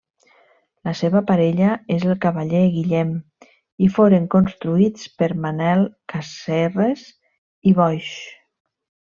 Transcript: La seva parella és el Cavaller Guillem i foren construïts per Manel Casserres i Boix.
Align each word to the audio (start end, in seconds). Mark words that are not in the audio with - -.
La 0.87 0.93
seva 0.99 1.19
parella 1.31 1.67
és 1.95 2.05
el 2.07 2.15
Cavaller 2.23 2.61
Guillem 2.79 3.11
i 3.87 3.91
foren 3.99 4.25
construïts 4.37 5.05
per 5.21 5.31
Manel 5.45 5.87
Casserres 6.15 7.07
i 7.73 7.77
Boix. 7.83 8.13